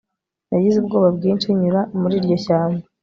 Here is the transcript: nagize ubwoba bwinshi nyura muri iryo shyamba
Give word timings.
nagize 0.49 0.77
ubwoba 0.79 1.07
bwinshi 1.17 1.47
nyura 1.59 1.81
muri 1.99 2.13
iryo 2.19 2.37
shyamba 2.45 2.83